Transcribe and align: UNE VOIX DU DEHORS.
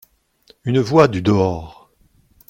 UNE 0.65 0.81
VOIX 0.81 1.11
DU 1.13 1.21
DEHORS. 1.21 1.75